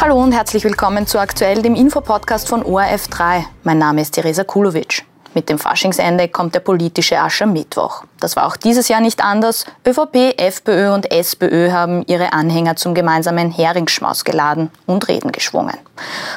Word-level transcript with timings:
Hallo 0.00 0.18
und 0.18 0.32
herzlich 0.32 0.64
willkommen 0.64 1.06
zu 1.06 1.18
aktuell 1.18 1.60
dem 1.60 1.74
Infopodcast 1.74 2.48
von 2.48 2.62
ORF3. 2.64 3.44
Mein 3.64 3.76
Name 3.76 4.00
ist 4.00 4.12
Theresa 4.12 4.44
Kulovic. 4.44 5.04
Mit 5.34 5.50
dem 5.50 5.58
Faschingsende 5.58 6.28
kommt 6.28 6.54
der 6.54 6.60
politische 6.60 7.20
Aschermittwoch. 7.20 8.04
Das 8.18 8.34
war 8.34 8.46
auch 8.46 8.56
dieses 8.56 8.88
Jahr 8.88 9.02
nicht 9.02 9.22
anders. 9.22 9.66
ÖVP, 9.86 10.40
FPÖ 10.40 10.94
und 10.94 11.12
SPÖ 11.12 11.70
haben 11.70 12.02
ihre 12.06 12.32
Anhänger 12.32 12.76
zum 12.76 12.94
gemeinsamen 12.94 13.50
Heringsschmaus 13.50 14.24
geladen 14.24 14.70
und 14.86 15.06
Reden 15.06 15.32
geschwungen. 15.32 15.76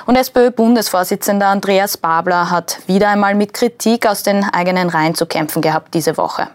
Und 0.08 0.18
SPÖ-Bundesvorsitzender 0.18 1.48
Andreas 1.48 1.96
Babler 1.96 2.52
hat 2.52 2.80
wieder 2.88 3.08
einmal 3.08 3.34
mit 3.34 3.54
Kritik 3.54 4.06
aus 4.06 4.24
den 4.24 4.44
eigenen 4.44 4.90
Reihen 4.90 5.16
zu 5.16 5.26
kämpfen 5.26 5.62
gehabt 5.62 5.94
diese 5.94 6.18
Woche. 6.18 6.50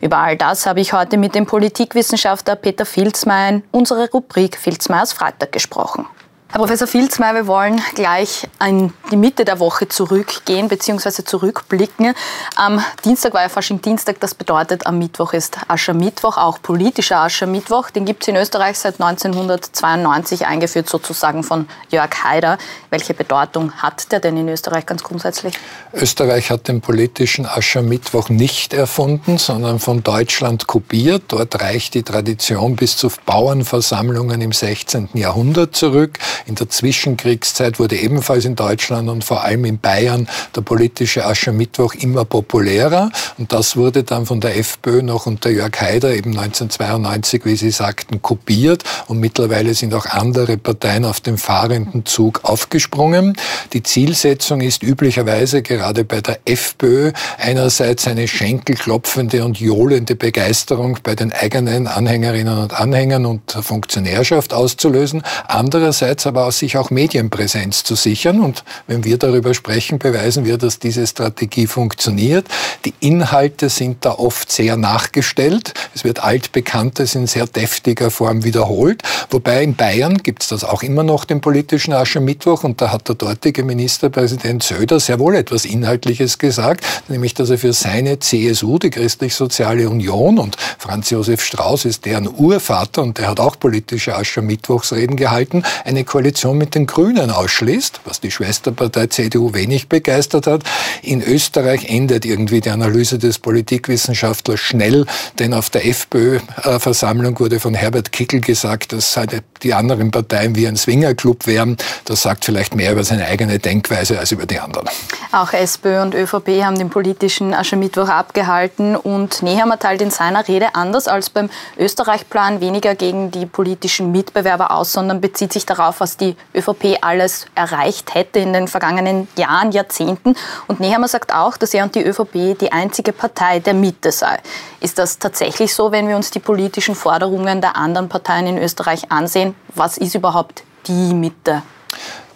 Über 0.00 0.16
all 0.16 0.38
das 0.38 0.64
habe 0.64 0.80
ich 0.80 0.94
heute 0.94 1.18
mit 1.18 1.34
dem 1.34 1.44
Politikwissenschaftler 1.44 2.56
Peter 2.56 2.86
Filzmeier 2.86 3.50
in 3.50 3.62
unserer 3.72 4.08
Rubrik 4.08 4.56
Filzmeiers 4.56 5.12
Freitag 5.12 5.52
gesprochen. 5.52 6.06
Herr 6.48 6.60
Professor 6.60 6.86
Filzmeier, 6.86 7.34
wir 7.34 7.46
wollen 7.48 7.82
gleich 7.96 8.48
in 8.64 8.92
die 9.10 9.16
Mitte 9.16 9.44
der 9.44 9.58
Woche 9.58 9.88
zurückgehen 9.88 10.68
bzw. 10.68 11.24
zurückblicken. 11.24 12.14
Am 12.54 12.82
Dienstag 13.04 13.34
war 13.34 13.42
ja 13.42 13.48
Fasching-Dienstag, 13.48 14.20
das 14.20 14.34
bedeutet, 14.34 14.86
am 14.86 14.96
Mittwoch 14.98 15.32
ist 15.32 15.58
Aschermittwoch, 15.68 16.38
auch 16.38 16.62
politischer 16.62 17.18
Aschermittwoch. 17.18 17.90
Den 17.90 18.04
gibt 18.04 18.22
es 18.22 18.28
in 18.28 18.36
Österreich 18.36 18.78
seit 18.78 19.00
1992 19.00 20.46
eingeführt, 20.46 20.88
sozusagen 20.88 21.42
von 21.42 21.68
Jörg 21.90 22.10
Haider. 22.24 22.58
Welche 22.90 23.12
Bedeutung 23.12 23.72
hat 23.72 24.10
der 24.12 24.20
denn 24.20 24.36
in 24.36 24.48
Österreich 24.48 24.86
ganz 24.86 25.02
grundsätzlich? 25.02 25.58
Österreich 25.92 26.50
hat 26.50 26.68
den 26.68 26.80
politischen 26.80 27.44
Aschermittwoch 27.44 28.28
nicht 28.28 28.72
erfunden, 28.72 29.36
sondern 29.36 29.80
von 29.80 30.04
Deutschland 30.04 30.68
kopiert. 30.68 31.24
Dort 31.28 31.60
reicht 31.60 31.94
die 31.94 32.04
Tradition 32.04 32.76
bis 32.76 32.96
zu 32.96 33.10
Bauernversammlungen 33.26 34.40
im 34.40 34.52
16. 34.52 35.10
Jahrhundert 35.14 35.74
zurück. 35.74 36.18
In 36.46 36.54
der 36.54 36.68
Zwischenkriegszeit 36.68 37.78
wurde 37.78 37.96
ebenfalls 37.96 38.44
in 38.44 38.56
Deutschland 38.56 39.08
und 39.08 39.24
vor 39.24 39.44
allem 39.44 39.64
in 39.64 39.78
Bayern 39.78 40.28
der 40.54 40.60
politische 40.60 41.24
Aschermittwoch 41.24 41.94
immer 41.94 42.24
populärer. 42.24 43.10
Und 43.38 43.52
das 43.52 43.76
wurde 43.76 44.02
dann 44.02 44.26
von 44.26 44.40
der 44.40 44.56
FPÖ 44.58 45.02
noch 45.02 45.26
unter 45.26 45.50
Jörg 45.50 45.80
Haider 45.80 46.14
eben 46.14 46.30
1992, 46.30 47.44
wie 47.44 47.56
Sie 47.56 47.70
sagten, 47.70 48.22
kopiert. 48.22 48.84
Und 49.08 49.20
mittlerweile 49.20 49.74
sind 49.74 49.94
auch 49.94 50.06
andere 50.06 50.56
Parteien 50.56 51.04
auf 51.04 51.20
den 51.20 51.38
fahrenden 51.38 52.04
Zug 52.04 52.40
aufgesprungen. 52.44 53.36
Die 53.72 53.82
Zielsetzung 53.82 54.60
ist 54.60 54.82
üblicherweise 54.82 55.62
gerade 55.62 56.04
bei 56.04 56.20
der 56.20 56.40
FPÖ 56.44 57.12
einerseits 57.38 58.06
eine 58.06 58.28
schenkelklopfende 58.28 59.44
und 59.44 59.58
johlende 59.58 60.16
Begeisterung 60.16 60.98
bei 61.02 61.14
den 61.14 61.32
eigenen 61.32 61.86
Anhängerinnen 61.86 62.58
und 62.58 62.72
Anhängern 62.72 63.26
und 63.26 63.52
Funktionärschaft 63.52 64.52
auszulösen. 64.52 65.22
Andererseits 65.46 66.25
aber 66.26 66.46
auch 66.46 66.52
sich 66.52 66.76
auch 66.76 66.90
Medienpräsenz 66.90 67.84
zu 67.84 67.94
sichern. 67.94 68.40
Und 68.40 68.64
wenn 68.86 69.04
wir 69.04 69.18
darüber 69.18 69.54
sprechen, 69.54 69.98
beweisen 69.98 70.44
wir, 70.44 70.58
dass 70.58 70.78
diese 70.78 71.06
Strategie 71.06 71.66
funktioniert. 71.66 72.46
Die 72.84 72.94
Inhalte 73.00 73.68
sind 73.68 74.04
da 74.04 74.12
oft 74.12 74.50
sehr 74.50 74.76
nachgestellt. 74.76 75.74
Es 75.94 76.04
wird 76.04 76.22
altbekanntes 76.22 77.14
in 77.14 77.26
sehr 77.26 77.46
deftiger 77.46 78.10
Form 78.10 78.44
wiederholt. 78.44 79.02
Wobei 79.30 79.62
in 79.62 79.74
Bayern 79.74 80.18
gibt 80.18 80.42
es 80.42 80.48
das 80.48 80.64
auch 80.64 80.82
immer 80.82 81.02
noch, 81.02 81.24
den 81.24 81.40
politischen 81.40 81.92
Aschermittwoch. 81.92 82.64
Und 82.64 82.80
da 82.80 82.92
hat 82.92 83.08
der 83.08 83.14
dortige 83.14 83.62
Ministerpräsident 83.62 84.62
Söder 84.62 85.00
sehr 85.00 85.18
wohl 85.18 85.34
etwas 85.34 85.64
Inhaltliches 85.64 86.38
gesagt, 86.38 86.84
nämlich 87.08 87.34
dass 87.34 87.50
er 87.50 87.58
für 87.58 87.72
seine 87.72 88.18
CSU, 88.18 88.78
die 88.78 88.90
Christlich-Soziale 88.90 89.88
Union, 89.88 90.38
und 90.38 90.56
Franz 90.78 91.10
Josef 91.10 91.42
Strauß 91.42 91.84
ist 91.84 92.04
deren 92.04 92.28
Urvater 92.28 93.02
und 93.02 93.18
der 93.18 93.28
hat 93.28 93.40
auch 93.40 93.58
politische 93.58 94.16
Aschermittwochsreden 94.16 95.16
gehalten, 95.16 95.62
eine 95.84 96.04
Koalition 96.16 96.56
mit 96.56 96.74
den 96.74 96.86
Grünen 96.86 97.30
ausschließt, 97.30 98.00
was 98.06 98.22
die 98.22 98.30
Schwesterpartei 98.30 99.08
CDU 99.08 99.52
wenig 99.52 99.90
begeistert 99.90 100.46
hat. 100.46 100.62
In 101.02 101.22
Österreich 101.22 101.90
endet 101.90 102.24
irgendwie 102.24 102.62
die 102.62 102.70
Analyse 102.70 103.18
des 103.18 103.38
Politikwissenschaftlers 103.38 104.58
schnell, 104.58 105.04
denn 105.38 105.52
auf 105.52 105.68
der 105.68 105.86
FPÖ-Versammlung 105.86 107.38
wurde 107.38 107.60
von 107.60 107.74
Herbert 107.74 108.12
Kickel 108.12 108.40
gesagt, 108.40 108.94
dass 108.94 109.20
die 109.62 109.74
anderen 109.74 110.10
Parteien 110.10 110.56
wie 110.56 110.66
ein 110.66 110.78
Swingerclub 110.78 111.46
wären. 111.46 111.76
Das 112.06 112.22
sagt 112.22 112.46
vielleicht 112.46 112.74
mehr 112.74 112.92
über 112.92 113.04
seine 113.04 113.26
eigene 113.26 113.58
Denkweise 113.58 114.18
als 114.18 114.32
über 114.32 114.46
die 114.46 114.58
anderen. 114.58 114.88
Auch 115.36 115.52
SPÖ 115.52 116.00
und 116.00 116.14
ÖVP 116.14 116.64
haben 116.64 116.78
den 116.78 116.88
politischen 116.88 117.52
Aschermittwoch 117.52 118.08
abgehalten 118.08 118.96
und 118.96 119.42
Nehammer 119.42 119.78
teilt 119.78 120.00
in 120.00 120.10
seiner 120.10 120.48
Rede 120.48 120.74
anders 120.74 121.08
als 121.08 121.28
beim 121.28 121.50
Österreich-Plan 121.76 122.62
weniger 122.62 122.94
gegen 122.94 123.30
die 123.30 123.44
politischen 123.44 124.12
Mitbewerber 124.12 124.70
aus, 124.70 124.94
sondern 124.94 125.20
bezieht 125.20 125.52
sich 125.52 125.66
darauf, 125.66 126.00
was 126.00 126.16
die 126.16 126.36
ÖVP 126.54 127.00
alles 127.02 127.44
erreicht 127.54 128.14
hätte 128.14 128.38
in 128.38 128.54
den 128.54 128.66
vergangenen 128.66 129.28
Jahren, 129.36 129.72
Jahrzehnten. 129.72 130.36
Und 130.68 130.80
Nehammer 130.80 131.06
sagt 131.06 131.34
auch, 131.34 131.58
dass 131.58 131.74
er 131.74 131.84
und 131.84 131.94
die 131.94 132.02
ÖVP 132.02 132.58
die 132.58 132.72
einzige 132.72 133.12
Partei 133.12 133.58
der 133.60 133.74
Mitte 133.74 134.12
sei. 134.12 134.38
Ist 134.80 134.98
das 134.98 135.18
tatsächlich 135.18 135.74
so, 135.74 135.92
wenn 135.92 136.08
wir 136.08 136.16
uns 136.16 136.30
die 136.30 136.40
politischen 136.40 136.94
Forderungen 136.94 137.60
der 137.60 137.76
anderen 137.76 138.08
Parteien 138.08 138.46
in 138.46 138.56
Österreich 138.56 139.12
ansehen? 139.12 139.54
Was 139.74 139.98
ist 139.98 140.14
überhaupt 140.14 140.62
die 140.86 141.12
Mitte? 141.12 141.62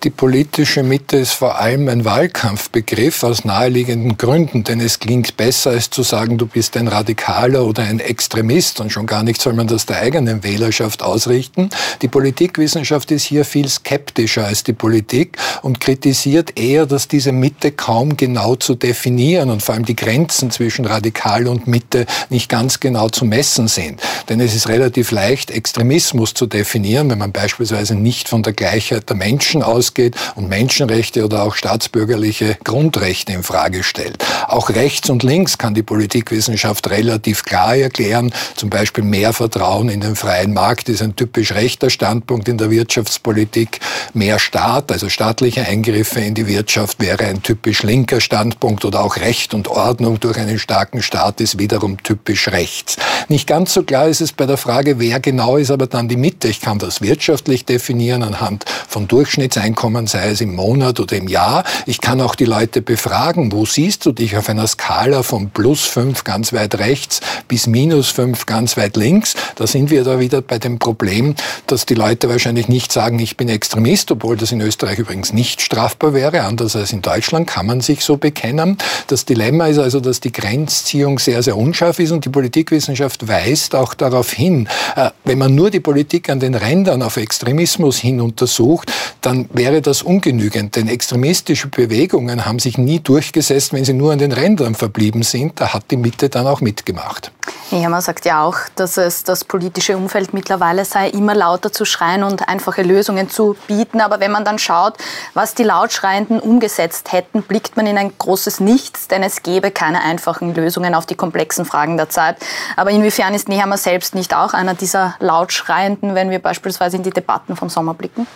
Die 0.03 0.09
politische 0.09 0.83
Mitte 0.83 1.19
ist 1.19 1.33
vor 1.33 1.59
allem 1.59 1.87
ein 1.89 2.07
Wahlkampfbegriff 2.07 3.23
aus 3.23 3.45
naheliegenden 3.45 4.17
Gründen, 4.17 4.65
denn 4.65 4.81
es 4.81 4.99
klingt 4.99 5.37
besser, 5.37 5.73
als 5.73 5.91
zu 5.91 6.03
sagen, 6.03 6.39
du 6.39 6.47
bist 6.47 6.79
ein 6.79 6.89
Radikaler 6.89 7.67
oder 7.67 7.83
ein 7.83 8.01
Extremist 8.01 8.81
und 8.81 8.91
schon 8.91 9.05
gar 9.05 9.23
nicht 9.23 9.43
soll 9.43 9.53
man 9.53 9.67
das 9.67 9.85
der 9.85 9.99
eigenen 9.99 10.43
Wählerschaft 10.43 11.03
ausrichten. 11.03 11.69
Die 12.01 12.09
Politikwissenschaft 12.09 13.11
ist 13.11 13.25
hier 13.25 13.45
viel 13.45 13.69
skeptischer 13.69 14.47
als 14.47 14.65
die 14.65 14.73
Politik 14.73 15.37
und 15.61 15.81
kritisiert 15.81 16.59
eher, 16.59 16.87
dass 16.87 17.07
diese 17.07 17.33
Mitte 17.33 17.71
kaum 17.71 18.17
genau 18.17 18.57
zu 18.57 18.77
definieren 18.77 19.51
und 19.51 19.63
vor 19.63 19.75
allem 19.75 19.85
die 19.85 19.97
Grenzen 19.97 20.51
zwischen 20.51 20.87
Radikal 20.87 21.47
und 21.47 21.67
Mitte 21.67 22.07
nicht 22.31 22.49
ganz 22.49 22.81
genau 22.81 23.11
zu 23.11 23.27
messen 23.27 23.69
sind. 23.69 24.01
Denn 24.31 24.41
es 24.41 24.55
ist 24.55 24.67
relativ 24.67 25.11
leicht, 25.11 25.51
Extremismus 25.51 26.33
zu 26.33 26.47
definieren, 26.47 27.11
wenn 27.11 27.19
man 27.19 27.33
beispielsweise 27.33 27.97
nicht 27.97 28.31
von 28.31 28.43
der 28.43 28.55
Gleichheit 28.55 29.07
der 29.07 29.17
Menschen 29.17 29.63
aus 29.63 29.90
ausgeht 29.91 30.15
und 30.37 30.49
Menschenrechte 30.49 31.25
oder 31.25 31.43
auch 31.43 31.55
staatsbürgerliche 31.55 32.57
Grundrechte 32.65 33.33
in 33.33 33.43
Frage 33.43 33.83
stellt. 33.83 34.25
Auch 34.47 34.71
rechts 34.71 35.11
und 35.11 35.23
links 35.23 35.59
kann 35.59 35.75
die 35.75 35.83
Politikwissenschaft 35.83 36.91
relativ 36.91 37.45
klar 37.45 37.77
erklären. 37.77 38.33
Zum 38.55 38.71
Beispiel 38.71 39.05
mehr 39.05 39.33
Vertrauen 39.33 39.89
in 39.89 40.01
den 40.01 40.15
freien 40.15 40.53
Markt 40.53 40.89
ist 40.89 41.03
ein 41.03 41.17
typisch 41.17 41.53
rechter 41.53 41.91
Standpunkt 41.91 42.49
in 42.49 42.59
der 42.59 42.71
Wirtschaftspolitik. 42.71 43.81
Mehr 44.15 44.39
Staat, 44.39 44.93
also 44.93 45.09
staatliche 45.09 45.67
Eingriffe 45.67 46.21
in 46.21 46.35
die 46.35 46.47
Wirtschaft 46.47 47.01
wäre 47.01 47.25
ein 47.25 47.43
typisch 47.43 47.83
linker 47.83 48.21
Standpunkt 48.21 48.85
oder 48.85 49.03
auch 49.03 49.17
Recht 49.17 49.55
und 49.55 49.69
Ordnung 49.69 50.21
durch 50.21 50.39
einen 50.39 50.59
starken 50.59 51.03
Staat 51.03 51.41
ist 51.41 51.59
wiederum 51.59 52.03
typisch 52.03 52.49
rechts. 52.49 52.97
Nicht 53.29 53.47
ganz 53.47 53.75
so 53.75 53.83
klar 53.83 54.09
ist 54.09 54.21
es 54.21 54.33
bei 54.33 54.47
der 54.47 54.57
Frage, 54.57 54.99
wer 54.99 55.21
genau 55.21 55.57
ist 55.57 55.71
aber 55.71 55.87
dann 55.87 56.09
die 56.09 56.17
Mitte. 56.17 56.49
Ich 56.49 56.61
kann 56.61 56.79
das 56.79 57.01
wirtschaftlich 57.01 57.65
definieren 57.65 58.23
anhand 58.23 58.65
von 58.89 59.09
Durchschnittseinkommen 59.09 59.80
Einkommen, 59.81 60.07
sei 60.07 60.29
es 60.29 60.43
im 60.43 60.55
Monat 60.57 61.01
oder 61.01 61.17
im 61.17 61.27
Jahr. 61.27 61.65
Ich 61.87 62.03
kann 62.03 62.21
auch 62.21 62.35
die 62.35 62.45
Leute 62.45 62.83
befragen, 62.83 63.51
wo 63.51 63.65
siehst 63.65 64.05
du 64.05 64.13
dich 64.13 64.37
auf 64.37 64.51
einer 64.51 64.67
Skala 64.67 65.23
von 65.23 65.49
plus 65.49 65.87
fünf 65.87 66.23
ganz 66.23 66.53
weit 66.53 66.79
rechts 66.79 67.23
bis 67.49 67.67
minus 67.67 68.11
fünf 68.11 68.45
ganz 68.45 68.77
weit 68.77 68.99
links. 68.99 69.37
Da 69.57 69.67
sind 69.67 69.89
wir 69.89 70.05
da 70.05 70.21
wieder 70.21 70.43
bei 70.43 70.59
dem 70.59 70.79
Problem, 70.79 71.35
dass 71.67 71.87
die 71.87 71.95
Leute 71.95 72.29
wahrscheinlich 72.29 72.69
nicht 72.69 72.93
sagen, 72.93 73.19
ich 73.21 73.39
bin 73.39 73.49
Extremist, 73.49 74.11
obwohl 74.11 74.37
das 74.37 74.53
in 74.53 74.61
Österreich 74.61 74.99
übrigens 74.99 75.33
nicht 75.33 75.63
strafbar 75.63 76.13
wäre. 76.13 76.43
Anders 76.43 76.77
als 76.77 76.93
in 76.93 77.01
Deutschland 77.01 77.47
kann 77.47 77.65
man 77.65 77.81
sich 77.81 78.05
so 78.05 78.19
bekennen. 78.19 78.77
Das 79.07 79.25
Dilemma 79.25 79.69
ist 79.69 79.79
also, 79.79 80.01
dass 80.01 80.21
die 80.21 80.33
Grenzziehung 80.33 81.19
sehr, 81.19 81.43
sehr 81.43 81.57
unscharf 81.57 81.99
ist 82.01 82.11
und 82.11 82.27
die 82.27 82.29
Politikwissenschaft 82.29 83.29
weist 83.29 83.75
auch 83.75 83.95
darauf 83.95 84.31
hin, 84.31 84.69
äh, 84.95 85.09
wenn 85.25 85.39
man 85.39 85.55
nur 85.55 85.71
die 85.71 85.81
Politik 85.81 86.29
an 86.29 86.39
den 86.39 86.55
Rändern 86.55 87.01
auf 87.03 87.17
Extremismus 87.17 87.97
hin 87.97 88.21
untersucht, 88.21 88.93
dann 89.23 89.49
wäre 89.55 89.70
wäre 89.71 89.83
das 89.83 90.03
ungenügend, 90.03 90.77
denn 90.77 90.89
extremistische 90.89 91.69
Bewegungen 91.69 92.45
haben 92.45 92.59
sich 92.59 92.77
nie 92.77 93.01
durchgesetzt, 93.01 93.73
wenn 93.73 93.85
sie 93.85 93.93
nur 93.93 94.13
an 94.13 94.19
den 94.19 94.33
Rändern 94.33 94.75
verblieben 94.75 95.23
sind. 95.23 95.61
Da 95.61 95.73
hat 95.73 95.91
die 95.91 95.97
Mitte 95.97 96.29
dann 96.29 96.47
auch 96.47 96.61
mitgemacht. 96.61 97.31
Ja, 97.71 98.01
sagt 98.01 98.25
ja 98.25 98.43
auch, 98.43 98.57
dass 98.75 98.97
es 98.97 99.23
das 99.23 99.45
politische 99.45 99.97
Umfeld 99.97 100.35
mittlerweile 100.35 100.85
sei, 100.85 101.09
immer 101.09 101.37
lauter 101.37 101.73
zu 101.73 101.85
schreien 101.85 102.25
und 102.25 102.49
einfache 102.49 102.83
Lösungen 102.83 103.31
zu 103.31 103.57
bieten. 103.69 104.01
Aber 104.01 104.19
wenn 104.19 104.33
man 104.33 104.45
dann 104.45 104.59
schaut, 104.59 104.95
was 105.35 105.55
die 105.55 105.63
Lautschreienden 105.63 106.41
umgesetzt 106.41 107.13
hätten, 107.13 107.43
blickt 107.43 107.77
man 107.77 107.87
in 107.87 107.97
ein 107.97 108.13
großes 108.19 108.59
Nichts, 108.59 109.07
denn 109.07 109.23
es 109.23 109.45
gäbe 109.45 109.71
keine 109.71 110.03
einfachen 110.03 110.53
Lösungen 110.53 110.97
auf 110.97 111.07
die 111.07 111.15
komplexen 111.15 111.65
Fragen 111.65 111.97
der 111.97 112.09
Zeit. 112.09 112.39
Aber 112.75 112.91
inwiefern 112.91 113.35
ist 113.35 113.49
Nehammer 113.49 113.77
selbst 113.77 114.17
nicht 114.17 114.35
auch 114.35 114.53
einer 114.53 114.75
dieser 114.75 115.15
Lautschreienden, 115.21 116.17
wenn 116.17 116.31
wir 116.31 116.41
beispielsweise 116.41 116.97
in 116.97 117.05
die 117.05 117.11
Debatten 117.11 117.55
vom 117.55 117.69
Sommer 117.69 117.95
blicken? 117.95 118.27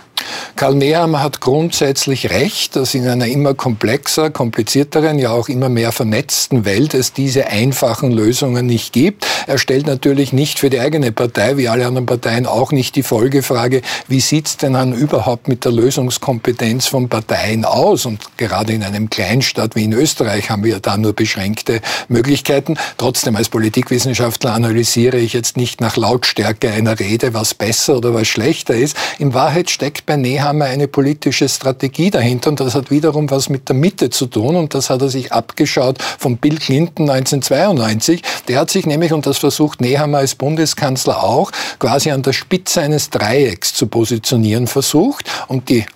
Karl 0.56 0.77
Nehammer 0.77 1.21
hat 1.21 1.41
grundsätzlich 1.41 2.31
recht, 2.31 2.77
dass 2.77 2.95
in 2.95 3.09
einer 3.09 3.27
immer 3.27 3.55
komplexer, 3.55 4.31
komplizierteren, 4.31 5.19
ja 5.19 5.33
auch 5.33 5.49
immer 5.49 5.69
mehr 5.69 5.91
vernetzten 5.91 6.65
Welt 6.65 6.95
es 6.95 7.12
diese 7.12 7.49
einfachen 7.49 8.12
Lösungen 8.12 8.65
nicht 8.67 8.93
gibt. 8.93 9.27
Er 9.49 9.59
stellt 9.59 9.89
natürlich 9.89 10.33
nicht 10.33 10.61
für 10.61 10.71
die 10.71 10.79
eigene 10.79 11.11
Partei, 11.11 11.56
wie 11.56 11.69
alle 11.69 11.89
anderen 11.89 12.06
Parteien, 12.06 12.47
auch 12.47 12.71
nicht 12.71 12.95
die 12.95 13.03
Folgefrage, 13.03 13.83
wie 14.06 14.21
sieht's 14.21 14.56
denn 14.56 14.75
dann 14.75 14.93
überhaupt 14.93 15.49
mit 15.49 15.65
der 15.65 15.73
Lösungskompetenz 15.73 16.87
von 16.87 17.09
Parteien 17.09 17.65
aus? 17.65 18.06
Und 18.06 18.21
gerade 18.37 18.75
in 18.75 18.85
einem 18.85 19.11
Kleinstaat 19.11 19.75
wie 19.75 19.85
in 19.85 19.93
Österreich 19.93 20.51
haben 20.51 20.62
wir 20.62 20.79
da 20.79 20.97
nur 20.97 21.15
beschränkte 21.15 21.81
Möglichkeiten. 22.06 22.77
Trotzdem 22.97 23.35
als 23.35 23.49
Politikwissenschaftler 23.49 24.53
analysiere 24.53 25.17
ich 25.17 25.33
jetzt 25.33 25.56
nicht 25.56 25.81
nach 25.81 25.97
Lautstärke 25.97 26.71
einer 26.71 27.01
Rede, 27.01 27.35
was 27.35 27.55
besser 27.55 27.97
oder 27.97 28.15
was 28.15 28.29
schlechter 28.29 28.75
ist. 28.75 28.97
In 29.19 29.35
Wahrheit 29.35 29.69
steckt 29.69 30.06
bei 30.06 30.15
Nehammer 30.15 30.44
eine 30.44 30.88
politische 30.88 31.49
Strategie 31.49 32.11
dahinter 32.11 32.50
und 32.50 32.61
das 32.61 32.75
hat 32.75 32.91
wiederum 32.91 33.31
was 33.31 33.49
mit 33.49 33.69
der 33.69 33.76
Mitte 33.76 34.11
zu 34.11 34.26
tun 34.26 34.56
und 34.56 34.75
das 34.75 34.91
hat 34.91 35.02
er 35.02 35.08
sich 35.08 35.32
abgeschaut 35.32 36.02
von 36.19 36.37
Bill 36.37 36.58
Clinton 36.58 37.08
1992. 37.08 38.23
Der 38.49 38.61
hat 38.61 38.70
sich 38.70 38.87
nämlich, 38.87 39.12
und 39.12 39.26
das 39.26 39.38
versucht 39.38 39.81
Nehammer 39.81 40.19
als 40.19 40.35
Bundeskanzler 40.35 41.23
auch, 41.23 41.50
quasi 41.79 42.11
an 42.11 42.23
der 42.23 42.32
Spitze 42.32 42.81
eines 42.81 43.11
Dreiecks 43.11 43.75
zu 43.75 43.87
positionieren 43.87 44.67
versucht 44.67 45.31
und 45.49 45.69
die 45.69 45.87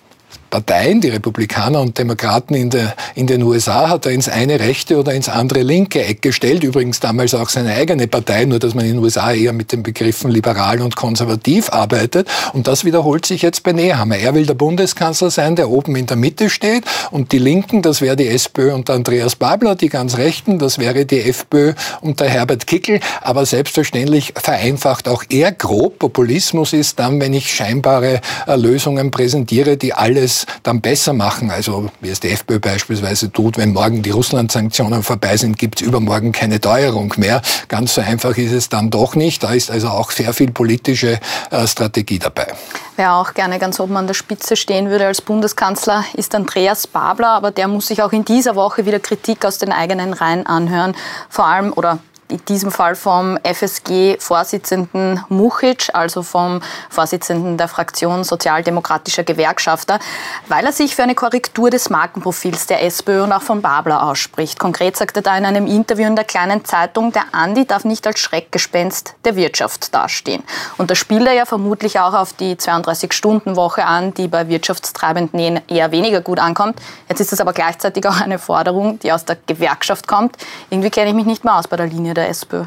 Parteien, 0.49 1.01
die 1.01 1.09
Republikaner 1.09 1.81
und 1.81 1.97
Demokraten 1.97 2.55
in, 2.55 2.69
der, 2.69 2.95
in 3.15 3.27
den 3.27 3.43
USA, 3.43 3.89
hat 3.89 4.05
er 4.05 4.11
ins 4.11 4.27
eine 4.29 4.59
rechte 4.59 4.97
oder 4.97 5.13
ins 5.13 5.29
andere 5.29 5.61
linke 5.61 6.03
Eck 6.03 6.21
gestellt. 6.21 6.63
Übrigens 6.63 6.99
damals 6.99 7.33
auch 7.33 7.49
seine 7.49 7.73
eigene 7.73 8.07
Partei, 8.07 8.45
nur 8.45 8.59
dass 8.59 8.73
man 8.73 8.85
in 8.85 8.93
den 8.93 9.03
USA 9.03 9.31
eher 9.31 9.53
mit 9.53 9.71
den 9.71 9.83
Begriffen 9.83 10.31
liberal 10.31 10.81
und 10.81 10.95
konservativ 10.95 11.71
arbeitet. 11.71 12.27
Und 12.53 12.67
das 12.67 12.85
wiederholt 12.85 13.25
sich 13.25 13.41
jetzt 13.41 13.63
bei 13.63 13.71
Nehammer. 13.71 14.17
Er 14.17 14.33
will 14.33 14.45
der 14.45 14.53
Bundeskanzler 14.55 15.29
sein, 15.29 15.55
der 15.55 15.69
oben 15.69 15.95
in 15.95 16.05
der 16.05 16.17
Mitte 16.17 16.49
steht. 16.49 16.83
Und 17.11 17.31
die 17.31 17.39
Linken, 17.39 17.81
das 17.81 18.01
wäre 18.01 18.15
die 18.15 18.27
SPÖ 18.27 18.73
und 18.73 18.89
Andreas 18.89 19.35
Babler, 19.35 19.75
die 19.75 19.89
ganz 19.89 20.17
Rechten, 20.17 20.59
das 20.59 20.79
wäre 20.79 21.05
die 21.05 21.21
FPÖ 21.21 21.73
und 22.01 22.19
der 22.19 22.29
Herbert 22.29 22.67
Kickel. 22.67 22.99
Aber 23.21 23.45
selbstverständlich 23.45 24.33
vereinfacht 24.35 25.07
auch 25.07 25.23
er 25.29 25.51
grob. 25.51 25.99
Populismus 25.99 26.73
ist 26.73 26.99
dann, 26.99 27.19
wenn 27.19 27.33
ich 27.33 27.53
scheinbare 27.53 28.21
äh, 28.47 28.55
Lösungen 28.55 29.11
präsentiere, 29.11 29.77
die 29.77 29.93
alles 29.93 30.38
dann 30.63 30.81
besser 30.81 31.13
machen. 31.13 31.51
Also 31.51 31.89
wie 32.01 32.09
es 32.09 32.19
die 32.19 32.29
FPÖ 32.29 32.59
beispielsweise 32.59 33.31
tut, 33.31 33.57
wenn 33.57 33.73
morgen 33.73 34.01
die 34.01 34.11
Russland-Sanktionen 34.11 35.03
vorbei 35.03 35.37
sind, 35.37 35.57
gibt 35.57 35.81
es 35.81 35.87
übermorgen 35.87 36.31
keine 36.31 36.59
Teuerung 36.59 37.13
mehr. 37.17 37.41
Ganz 37.67 37.95
so 37.95 38.01
einfach 38.01 38.37
ist 38.37 38.51
es 38.51 38.69
dann 38.69 38.89
doch 38.89 39.15
nicht. 39.15 39.43
Da 39.43 39.53
ist 39.53 39.71
also 39.71 39.89
auch 39.89 40.11
sehr 40.11 40.33
viel 40.33 40.51
politische 40.51 41.19
äh, 41.51 41.67
Strategie 41.67 42.19
dabei. 42.19 42.47
Wer 42.95 43.13
auch 43.13 43.33
gerne 43.33 43.59
ganz 43.59 43.79
oben 43.79 43.95
an 43.95 44.07
der 44.07 44.13
Spitze 44.13 44.55
stehen 44.55 44.89
würde 44.89 45.05
als 45.05 45.21
Bundeskanzler, 45.21 46.03
ist 46.13 46.35
Andreas 46.35 46.85
Babler. 46.85 47.29
Aber 47.29 47.51
der 47.51 47.67
muss 47.67 47.87
sich 47.87 48.03
auch 48.03 48.11
in 48.11 48.25
dieser 48.25 48.55
Woche 48.55 48.85
wieder 48.85 48.99
Kritik 48.99 49.45
aus 49.45 49.57
den 49.57 49.71
eigenen 49.71 50.13
Reihen 50.13 50.45
anhören. 50.45 50.95
Vor 51.29 51.45
allem, 51.45 51.71
oder 51.73 51.99
in 52.29 52.45
diesem 52.45 52.71
Fall 52.71 52.95
vom 52.95 53.37
FSG-Vorsitzenden 53.43 55.23
Muchic, 55.29 55.89
also 55.93 56.21
vom 56.21 56.61
Vorsitzenden 56.89 57.57
der 57.57 57.67
Fraktion 57.67 58.23
Sozialdemokratischer 58.23 59.23
Gewerkschafter, 59.23 59.99
weil 60.47 60.65
er 60.65 60.71
sich 60.71 60.95
für 60.95 61.03
eine 61.03 61.15
Korrektur 61.15 61.71
des 61.71 61.89
Markenprofils 61.89 62.67
der 62.67 62.83
SPÖ 62.83 63.23
und 63.23 63.31
auch 63.31 63.41
von 63.41 63.61
Babler 63.61 64.03
ausspricht. 64.03 64.59
Konkret 64.59 64.95
sagt 64.95 65.17
er 65.17 65.23
da 65.23 65.37
in 65.37 65.45
einem 65.45 65.65
Interview 65.65 66.05
in 66.05 66.15
der 66.15 66.25
kleinen 66.25 66.63
Zeitung, 66.65 67.11
der 67.11 67.23
Andi 67.31 67.65
darf 67.65 67.83
nicht 67.83 68.05
als 68.05 68.19
Schreckgespenst 68.19 69.15
der 69.25 69.35
Wirtschaft 69.35 69.93
dastehen. 69.93 70.43
Und 70.77 70.91
da 70.91 70.95
spielt 70.95 71.25
er 71.25 71.33
ja 71.33 71.45
vermutlich 71.45 71.99
auch 71.99 72.13
auf 72.13 72.33
die 72.33 72.55
32-Stunden-Woche 72.55 73.85
an, 73.85 74.13
die 74.13 74.27
bei 74.27 74.47
Wirtschaftstreibenden 74.47 75.61
eher 75.67 75.91
weniger 75.91 76.21
gut 76.21 76.39
ankommt. 76.39 76.79
Jetzt 77.07 77.21
ist 77.21 77.33
es 77.33 77.41
aber 77.41 77.53
gleichzeitig 77.53 78.07
auch 78.07 78.21
eine 78.21 78.37
Forderung, 78.37 78.99
die 78.99 79.11
aus 79.11 79.25
der 79.25 79.37
Gewerkschaft 79.47 80.07
kommt. 80.07 80.37
Irgendwie 80.69 80.91
kenne 80.91 81.09
ich 81.09 81.15
mich 81.15 81.25
nicht 81.25 81.43
mehr 81.43 81.57
aus 81.57 81.67
bei 81.67 81.75
der 81.75 81.87
Linie 81.87 82.18
der 82.19 82.29
SPÖ? 82.29 82.65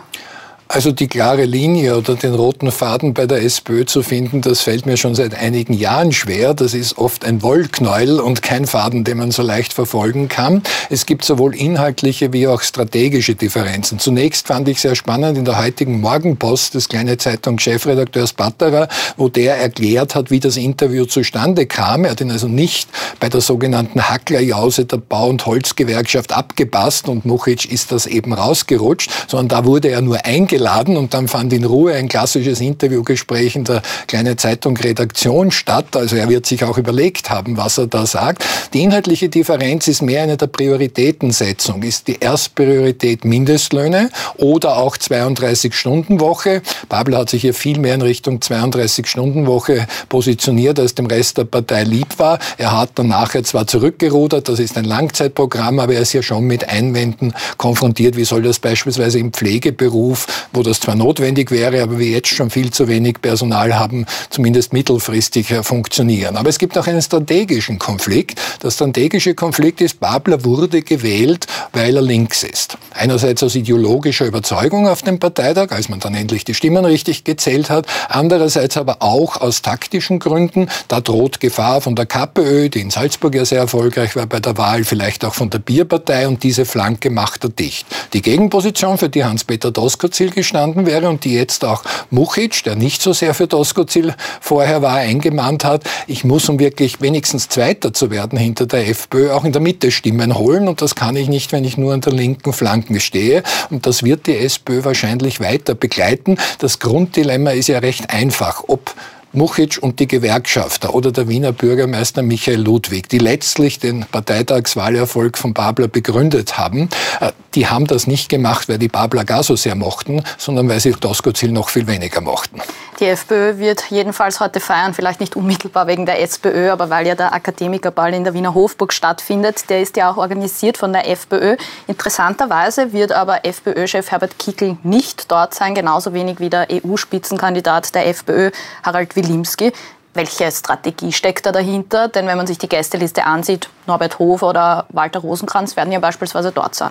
Also 0.75 0.91
die 0.91 1.07
klare 1.07 1.45
Linie 1.45 1.99
oder 1.99 2.15
den 2.15 2.35
roten 2.35 2.73
Faden 2.73 3.13
bei 3.13 3.27
der 3.27 3.43
SPÖ 3.43 3.85
zu 3.85 4.03
finden, 4.03 4.41
das 4.41 4.63
fällt 4.63 4.87
mir 4.87 4.97
schon 4.97 5.15
seit 5.15 5.35
einigen 5.35 5.75
Jahren 5.75 6.13
schwer. 6.13 6.55
Das 6.55 6.73
ist 6.73 6.97
oft 6.97 7.27
ein 7.27 7.43
Wollknäuel 7.43 8.19
und 8.19 8.41
kein 8.41 8.67
Faden, 8.67 9.05
den 9.05 9.19
man 9.19 9.33
so 9.33 9.43
leicht 9.43 9.75
verfolgen 9.75 10.31
kann. 10.31 10.63
Es 10.89 11.05
gibt 11.05 11.27
sowohl 11.27 11.55
inhaltliche 11.55 12.33
wie 12.33 12.49
auch 12.49 12.63
strategische 12.63 13.35
Differenzen. 13.35 13.99
Zunächst 13.99 14.47
fand 14.47 14.67
ich 14.67 14.81
sehr 14.81 14.95
spannend 14.95 15.37
in 15.37 15.45
der 15.45 15.63
heutigen 15.63 16.01
Morgenpost 16.01 16.73
des 16.73 16.89
kleine 16.89 17.19
Zeitung 17.19 17.59
Chefredakteurs 17.59 18.33
Batterer, 18.33 18.89
wo 19.19 19.29
der 19.29 19.59
erklärt 19.59 20.15
hat, 20.15 20.31
wie 20.31 20.41
das 20.41 20.57
Interview 20.57 21.05
zustande 21.05 21.67
kam. 21.67 22.07
Er 22.07 22.13
hat 22.13 22.23
ihn 22.23 22.31
also 22.31 22.49
nicht 22.49 22.89
bei 23.21 23.29
der 23.29 23.43
sogenannten 23.43 24.09
Hacklerjause 24.09 24.87
der 24.87 24.97
Bau- 24.97 25.29
und 25.29 25.45
Holzgewerkschaft 25.45 26.33
abgepasst 26.33 27.11
und 27.11 27.27
Muchic 27.27 27.71
ist 27.71 27.93
das 27.93 28.07
eben 28.07 28.33
rausgerutscht, 28.33 29.11
sondern 29.29 29.49
da 29.49 29.67
wurde 29.67 29.89
er 29.89 30.01
nur 30.01 30.25
eingeladen 30.25 30.62
eingeladen 30.63 30.97
und 30.97 31.15
dann 31.15 31.29
fand 31.29 31.53
in 31.53 31.65
Ruhe 31.65 31.95
ein 31.95 32.09
klassisches 32.09 32.61
Interviewgespräch 32.61 33.57
in 33.57 33.65
der 33.65 33.83
kleinen 34.07 34.39
Zeitung 34.39 34.77
Redaktion 34.77 35.51
statt. 35.51 35.97
Also 35.97 36.17
er 36.17 36.29
wird 36.29 36.47
sich 36.47 36.65
auch 36.65 36.79
überlegt 36.79 37.31
haben, 37.31 37.57
was 37.57 37.79
er 37.79 37.87
da 37.87 38.07
sagt. 38.07 38.45
Die 38.73 38.83
inhaltliche 38.83 39.29
Differenz 39.29 39.89
ist 39.89 40.03
mehr 40.03 40.23
eine 40.23 40.37
der 40.37 40.47
Prioritätensetzung. 40.47 41.83
Ist 41.83 42.09
die 42.09 42.19
Erstpriorität 42.21 43.25
Mindestlöhne 43.25 44.11
oder 44.37 44.79
auch 44.79 44.97
32-Stunden-Woche? 44.97 46.63
Babel 46.89 47.17
hat 47.17 47.31
sich 47.31 47.43
hier 47.43 47.55
viel 47.55 47.79
mehr 47.79 47.95
in 47.95 48.03
Richtung 48.03 48.39
32-Stunden-Woche 48.39 49.87
positioniert, 50.09 50.79
als 50.79 50.95
dem 50.95 51.07
Rest 51.07 51.39
der 51.39 51.45
Partei 51.45 51.85
lieb 51.85 52.19
war. 52.19 52.39
Er 52.59 52.79
hat 52.79 52.91
dann 52.95 53.09
nachher 53.09 53.43
zwar 53.43 53.67
zurückgerudert, 53.67 54.49
das 54.49 54.59
ist 54.59 54.77
ein 54.77 54.85
Langzeitprogramm, 54.85 55.81
aber 55.81 55.95
er 55.95 56.03
ist 56.03 56.13
ja 56.13 56.23
schon 56.23 56.45
mit 56.45 56.69
Einwänden 56.69 57.35
konfrontiert. 57.57 58.17
Wie 58.17 58.25
soll 58.25 58.43
das 58.43 58.59
beispielsweise 58.59 59.19
im 59.19 59.33
Pflegeberuf 59.33 60.27
wo 60.53 60.63
das 60.63 60.81
zwar 60.81 60.95
notwendig 60.95 61.51
wäre, 61.51 61.83
aber 61.83 61.99
wir 61.99 62.09
jetzt 62.09 62.29
schon 62.29 62.51
viel 62.51 62.71
zu 62.71 62.89
wenig 62.89 63.21
Personal 63.21 63.79
haben, 63.79 64.07
zumindest 64.31 64.73
mittelfristig 64.73 65.51
äh, 65.51 65.63
funktionieren. 65.63 66.37
Aber 66.37 66.49
es 66.49 66.59
gibt 66.59 66.77
auch 66.79 66.87
einen 66.87 67.03
strategischen 67.03 67.79
Konflikt. 67.79 68.41
Der 68.63 68.71
strategische 68.71 69.35
Konflikt 69.35 69.81
ist, 69.81 70.01
Babler 70.01 70.45
wurde 70.45 70.83
gewählt, 70.83 71.47
weil 71.73 71.97
er 71.97 72.03
links 72.03 72.43
ist. 72.43 72.77
Einerseits 72.95 73.43
aus 73.43 73.55
ideologischer 73.55 74.27
Überzeugung 74.27 74.89
auf 74.89 75.03
dem 75.03 75.19
Parteitag, 75.19 75.71
als 75.71 75.89
man 75.89 76.01
dann 76.01 76.15
endlich 76.15 76.45
die 76.45 76.55
Stimmen 76.55 76.85
richtig 76.85 77.25
gezählt 77.25 77.71
hat. 77.71 77.87
Andererseits 78.09 78.77
aber 78.77 79.03
auch 79.03 79.41
aus 79.41 79.63
taktischen 79.63 80.19
Gründen. 80.19 80.69
Da 80.89 81.01
droht 81.01 81.41
Gefahr 81.41 81.81
von 81.81 81.97
der 81.97 82.07
KPÖ, 82.07 82.69
die 82.69 82.81
in 82.81 82.91
Salzburg 82.91 83.35
ja 83.35 83.45
sehr 83.45 83.61
erfolgreich 83.61 84.17
war 84.17 84.27
bei 84.27 84.41
der 84.41 84.57
Wahl, 84.59 84.85
vielleicht 84.85 85.25
auch 85.25 85.35
von 85.35 85.51
der 85.51 85.59
Bierpartei 85.59 86.29
und 86.29 86.43
diese 86.43 86.65
Flanke 86.65 87.11
macht 87.11 87.45
er 87.45 87.51
dicht. 87.51 87.87
Die 88.13 88.23
Gegenposition, 88.23 88.99
für 88.99 89.09
die 89.09 89.25
Hans-Peter 89.25 89.71
Doskozil 89.71 90.31
gestanden 90.43 90.87
wäre 90.87 91.09
und 91.09 91.25
die 91.25 91.35
jetzt 91.35 91.65
auch 91.65 91.85
Muchic, 92.11 92.65
der 92.65 92.75
nicht 92.75 93.01
so 93.01 93.13
sehr 93.13 93.33
für 93.33 93.47
Doskozil 93.47 94.15
vorher 94.41 94.83
war, 94.83 94.97
eingemahnt 94.97 95.65
hat, 95.65 95.85
ich 96.09 96.25
muss, 96.25 96.49
um 96.49 96.59
wirklich 96.59 97.01
wenigstens 97.01 97.49
Zweiter 97.49 97.93
zu 97.93 98.11
werden 98.11 98.37
hinter 98.37 98.67
der 98.67 98.89
FPÖ, 98.89 99.31
auch 99.33 99.45
in 99.45 99.53
der 99.53 99.63
Mitte 99.63 99.93
Stimmen 99.93 100.37
holen. 100.37 100.67
Und 100.67 100.83
das 100.83 100.97
kann 100.97 101.15
ich 101.15 101.29
nicht, 101.29 101.53
wenn 101.53 101.65
ich 101.65 101.79
nur 101.79 101.95
an 101.95 102.01
der 102.01 102.13
linken 102.13 102.53
Flanken 102.53 102.99
stehe. 102.99 103.45
Und 103.71 103.87
das 103.87 104.03
wird 104.03 104.27
die 104.27 104.37
SPÖ 104.37 104.85
wahrscheinlich 104.85 105.39
weiter 105.39 105.75
begleiten. 105.77 106.37
Das 106.59 106.81
Grunddilemma 106.81 107.53
ist 107.53 107.69
ja 107.69 107.79
recht 107.79 108.11
einfach, 108.11 108.65
ob 108.67 108.95
Muchic 109.33 109.79
und 109.81 109.99
die 109.99 110.09
Gewerkschafter 110.09 110.95
oder 110.95 111.11
der 111.11 111.29
Wiener 111.29 111.53
Bürgermeister 111.53 112.23
Michael 112.23 112.61
Ludwig, 112.61 113.09
die 113.09 113.19
letztlich 113.19 113.79
den 113.79 114.05
Parteitagswahlerfolg 114.05 115.39
von 115.39 115.55
Babler 115.55 115.89
begründet 115.89 116.59
haben, 116.59 116.91
äh, 117.21 117.31
die 117.55 117.69
haben 117.69 117.87
das 117.87 118.07
nicht 118.07 118.29
gemacht, 118.29 118.69
weil 118.69 118.79
die 118.79 118.89
Babler 118.89 119.25
gar 119.25 119.43
so 119.43 119.57
sehr 119.57 119.75
mochten, 119.75 120.23
sondern 120.39 120.69
weil 120.69 120.81
sie 120.81 120.93
Doskozil 120.93 121.53
noch 121.53 121.69
viel 121.69 121.87
weniger 121.87 122.21
mochten. 122.21 122.61
Die 123.01 123.07
FPÖ 123.07 123.59
wird 123.59 123.91
jedenfalls 123.91 124.41
heute 124.41 124.61
feiern, 124.61 124.95
vielleicht 124.95 125.21
nicht 125.21 125.35
unmittelbar 125.35 125.87
wegen 125.87 126.07
der 126.07 126.21
SPÖ, 126.21 126.71
aber 126.71 126.91
weil 126.91 127.07
ja 127.07 127.15
der 127.15 127.33
Akademikerball 127.33 128.15
in 128.15 128.25
der 128.25 128.35
Wiener 128.35 128.55
Hofburg 128.55 128.93
stattfindet. 128.93 129.69
Der 129.71 129.81
ist 129.81 129.97
ja 129.97 130.11
auch 130.11 130.19
organisiert 130.19 130.79
von 130.79 130.93
der 130.93 131.09
FPÖ. 131.09 131.57
Interessanterweise 131.87 132.93
wird 132.93 133.13
aber 133.13 133.45
FPÖ-Chef 133.45 134.11
Herbert 134.11 134.39
Kickl 134.39 134.77
nicht 134.83 135.31
dort 135.31 135.55
sein, 135.55 135.75
genauso 135.75 136.15
wenig 136.15 136.39
wie 136.39 136.51
der 136.51 136.69
EU-Spitzenkandidat 136.71 137.95
der 137.95 138.07
FPÖ, 138.07 138.51
Harald 138.83 139.17
Wilimski. 139.17 139.73
Welche 140.15 140.53
Strategie 140.53 141.13
steckt 141.13 141.47
da 141.47 141.53
dahinter? 141.53 142.09
Denn 142.09 142.27
wenn 142.27 142.37
man 142.37 142.47
sich 142.47 142.59
die 142.59 142.69
Gästeliste 142.69 143.25
ansieht, 143.25 143.69
Norbert 143.87 144.19
Hof 144.19 144.43
oder 144.43 144.85
Walter 144.91 145.21
Rosenkranz 145.21 145.75
werden 145.75 145.91
ja 145.91 146.01
beispielsweise 146.01 146.53
dort 146.53 146.75
sein. 146.75 146.91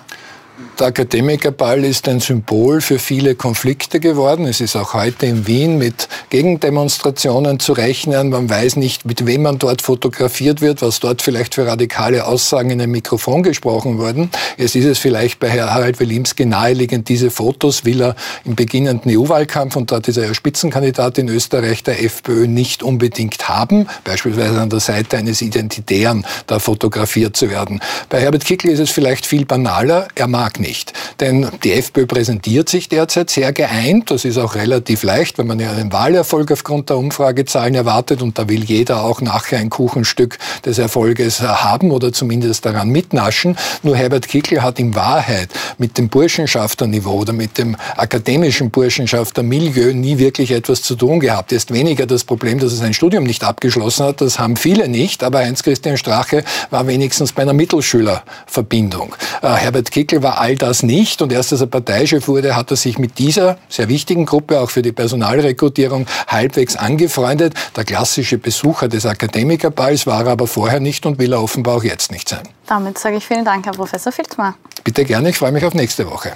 Der 0.78 0.88
Akademikerball 0.88 1.84
ist 1.84 2.08
ein 2.08 2.20
Symbol 2.20 2.80
für 2.80 2.98
viele 2.98 3.34
Konflikte 3.34 4.00
geworden. 4.00 4.46
Es 4.46 4.60
ist 4.60 4.76
auch 4.76 4.92
heute 4.94 5.26
in 5.26 5.46
Wien 5.46 5.78
mit 5.78 6.08
Gegendemonstrationen 6.28 7.58
zu 7.58 7.72
rechnen. 7.72 8.30
Man 8.30 8.50
weiß 8.50 8.76
nicht, 8.76 9.06
mit 9.06 9.24
wem 9.24 9.42
man 9.42 9.58
dort 9.58 9.80
fotografiert 9.80 10.60
wird, 10.60 10.82
was 10.82 11.00
dort 11.00 11.22
vielleicht 11.22 11.54
für 11.54 11.66
radikale 11.66 12.26
Aussagen 12.26 12.70
in 12.70 12.80
ein 12.80 12.90
Mikrofon 12.90 13.42
gesprochen 13.42 13.98
wurden. 13.98 14.30
Jetzt 14.58 14.74
ist 14.74 14.84
es 14.84 14.98
vielleicht 14.98 15.40
bei 15.40 15.48
Herrn 15.48 15.72
Harald 15.72 16.00
Wilimski 16.00 16.44
naheliegend, 16.44 17.08
diese 17.08 17.30
Fotos 17.30 17.84
will 17.84 18.02
er 18.02 18.16
im 18.44 18.54
beginnenden 18.54 19.16
EU-Wahlkampf, 19.16 19.76
und 19.76 19.90
dort 19.90 20.08
ist 20.08 20.16
er 20.16 20.26
ja 20.26 20.34
Spitzenkandidat 20.34 21.16
in 21.16 21.28
Österreich, 21.28 21.82
der 21.82 22.02
FPÖ 22.02 22.46
nicht 22.46 22.82
unbedingt 22.82 23.48
haben, 23.48 23.86
beispielsweise 24.04 24.60
an 24.60 24.68
der 24.68 24.80
Seite 24.80 25.16
eines 25.16 25.42
Identitären 25.42 26.26
da 26.46 26.58
fotografiert 26.58 27.36
zu 27.36 27.50
werden. 27.50 27.80
Bei 28.08 28.20
Herbert 28.20 28.44
Kickl 28.44 28.68
ist 28.68 28.80
es 28.80 28.90
vielleicht 28.90 29.26
viel 29.26 29.44
banaler. 29.44 30.08
Er 30.14 30.26
mag 30.26 30.41
nicht 30.58 30.72
nicht. 30.72 30.92
Denn 31.20 31.48
die 31.64 31.72
FPÖ 31.72 32.06
präsentiert 32.06 32.68
sich 32.68 32.88
derzeit 32.88 33.28
sehr 33.30 33.52
geeint. 33.52 34.10
Das 34.10 34.24
ist 34.24 34.38
auch 34.38 34.54
relativ 34.54 35.02
leicht, 35.02 35.36
wenn 35.38 35.46
man 35.46 35.60
ja 35.60 35.70
einen 35.70 35.92
Wahlerfolg 35.92 36.50
aufgrund 36.50 36.88
der 36.88 36.96
Umfragezahlen 36.96 37.74
erwartet. 37.74 38.22
Und 38.22 38.38
da 38.38 38.48
will 38.48 38.64
jeder 38.64 39.04
auch 39.04 39.20
nachher 39.20 39.58
ein 39.58 39.68
Kuchenstück 39.68 40.38
des 40.64 40.78
Erfolges 40.78 41.42
haben 41.42 41.90
oder 41.90 42.12
zumindest 42.12 42.64
daran 42.64 42.88
mitnaschen. 42.88 43.56
Nur 43.82 43.96
Herbert 43.96 44.28
Kickl 44.28 44.62
hat 44.62 44.78
in 44.78 44.94
Wahrheit 44.94 45.50
mit 45.78 45.98
dem 45.98 46.08
Burschenschafterniveau 46.08 47.20
oder 47.20 47.32
mit 47.32 47.58
dem 47.58 47.76
akademischen 47.96 48.70
Burschenschaftermilieu 48.70 49.92
nie 49.92 50.18
wirklich 50.18 50.52
etwas 50.52 50.82
zu 50.82 50.94
tun 50.94 51.20
gehabt. 51.20 51.52
Ist 51.52 51.72
weniger 51.72 52.06
das 52.06 52.24
Problem, 52.24 52.58
dass 52.58 52.72
er 52.72 52.78
sein 52.78 52.94
Studium 52.94 53.24
nicht 53.24 53.44
abgeschlossen 53.44 54.06
hat. 54.06 54.20
Das 54.20 54.38
haben 54.38 54.56
viele 54.56 54.88
nicht. 54.88 55.22
Aber 55.22 55.40
Heinz-Christian 55.40 55.98
Strache 55.98 56.44
war 56.70 56.86
wenigstens 56.86 57.32
bei 57.32 57.42
einer 57.42 57.52
Mittelschülerverbindung. 57.52 59.14
Äh, 59.42 59.48
Herbert 59.48 59.90
Kickl 59.90 60.22
war 60.32 60.40
all 60.40 60.56
das 60.56 60.82
nicht. 60.82 61.20
Und 61.20 61.32
erst 61.32 61.52
als 61.52 61.60
er 61.60 61.66
Parteichef 61.66 62.26
wurde, 62.28 62.56
hat 62.56 62.70
er 62.70 62.76
sich 62.76 62.98
mit 62.98 63.18
dieser 63.18 63.58
sehr 63.68 63.88
wichtigen 63.88 64.24
Gruppe, 64.24 64.60
auch 64.60 64.70
für 64.70 64.82
die 64.82 64.92
Personalrekrutierung, 64.92 66.06
halbwegs 66.26 66.76
angefreundet. 66.76 67.54
Der 67.76 67.84
klassische 67.84 68.38
Besucher 68.38 68.88
des 68.88 69.04
Akademikerballs 69.04 70.06
war 70.06 70.24
er 70.24 70.32
aber 70.32 70.46
vorher 70.46 70.80
nicht 70.80 71.04
und 71.04 71.18
will 71.18 71.32
er 71.32 71.42
offenbar 71.42 71.76
auch 71.76 71.84
jetzt 71.84 72.10
nicht 72.10 72.28
sein. 72.28 72.48
Damit 72.66 72.98
sage 72.98 73.16
ich 73.16 73.26
vielen 73.26 73.44
Dank, 73.44 73.66
Herr 73.66 73.72
Professor 73.72 74.12
Filzmar. 74.12 74.54
Bitte 74.84 75.04
gerne, 75.04 75.30
ich 75.30 75.36
freue 75.36 75.52
mich 75.52 75.64
auf 75.64 75.74
nächste 75.74 76.10
Woche. 76.10 76.32